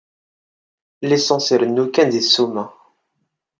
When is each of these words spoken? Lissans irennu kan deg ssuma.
Lissans 1.07 1.47
irennu 1.53 1.83
kan 1.93 2.07
deg 2.13 2.25
ssuma. 2.25 2.65